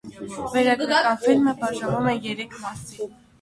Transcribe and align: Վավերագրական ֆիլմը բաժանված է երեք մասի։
Վավերագրական 0.53 1.19
ֆիլմը 1.25 1.53
բաժանված 1.61 2.09
է 2.15 2.17
երեք 2.31 2.59
մասի։ 2.65 3.07